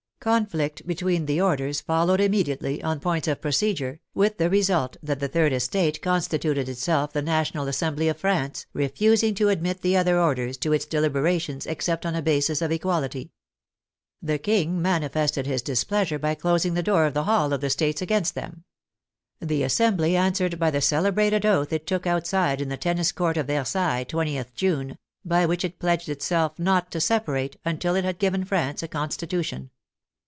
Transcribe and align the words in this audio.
Conflict 0.23 0.85
between 0.85 1.25
the 1.25 1.41
or 1.41 1.55
ders 1.55 1.81
followed 1.81 2.21
immediately, 2.21 2.83
on 2.83 2.99
points 2.99 3.27
of 3.27 3.41
procedure, 3.41 4.01
with 4.13 4.37
the 4.37 4.51
result 4.51 4.95
that 5.01 5.19
the 5.19 5.27
third 5.27 5.51
estate 5.51 5.99
constituted 5.99 6.69
itself 6.69 7.11
the 7.11 7.23
National 7.23 7.67
Assembly 7.67 8.07
of 8.07 8.19
France, 8.19 8.67
refusing 8.71 9.33
to 9.33 9.49
admit 9.49 9.81
the 9.81 9.97
other 9.97 10.19
orders 10.19 10.57
to 10.57 10.73
its 10.73 10.85
deliberations 10.85 11.65
except 11.65 12.05
on 12.05 12.13
a 12.13 12.21
basis 12.21 12.61
of 12.61 12.71
equality. 12.71 13.31
The 14.21 14.37
King 14.37 14.79
manifested 14.79 15.47
his 15.47 15.63
displeasure 15.63 16.19
by 16.19 16.35
closing 16.35 16.75
the 16.75 16.83
door 16.83 17.09
12 17.11 17.13
THE 17.15 17.19
FRENCH 17.21 17.25
REVOLUTION 17.25 17.43
of 17.45 17.47
the 17.49 17.55
hall 17.55 17.55
of 17.55 17.61
the 17.61 17.69
States 17.71 18.01
against 18.03 18.35
them. 18.35 18.63
The 19.39 19.63
Assembly 19.63 20.15
answered 20.15 20.59
by 20.59 20.69
the 20.69 20.81
celebrated 20.81 21.47
oath 21.47 21.73
it 21.73 21.87
took 21.87 22.05
outside 22.05 22.61
in 22.61 22.69
the 22.69 22.77
Tennis 22.77 23.11
Court 23.11 23.37
of 23.37 23.47
Versailles, 23.47 24.05
20th 24.07 24.53
June, 24.53 24.99
by 25.25 25.47
which 25.47 25.65
it 25.65 25.79
pledged 25.79 26.09
itself 26.09 26.59
not 26.59 26.91
to 26.91 27.01
separate 27.01 27.57
until 27.65 27.95
it 27.95 28.05
had 28.05 28.19
given 28.19 28.45
France 28.45 28.83
a 28.83 28.87
Con 28.87 29.09
stitution. 29.09 29.71